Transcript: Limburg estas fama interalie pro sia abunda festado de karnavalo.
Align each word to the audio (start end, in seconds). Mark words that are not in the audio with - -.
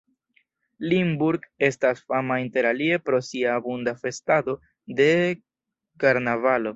Limburg 0.91 1.41
estas 1.67 2.01
fama 2.07 2.37
interalie 2.45 2.97
pro 3.09 3.19
sia 3.29 3.51
abunda 3.59 3.93
festado 4.05 4.57
de 5.03 5.11
karnavalo. 6.05 6.69